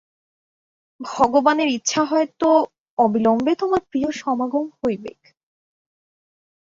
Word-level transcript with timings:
ভগবানের 0.99 1.69
ইচ্ছা 1.69 2.01
হয় 2.03 2.27
ত 2.39 2.43
অবিলম্বে 2.97 3.53
তোমার 3.55 3.81
প্রিয় 3.89 4.09
সমাগম 4.21 4.65
হইবেক। 4.77 5.19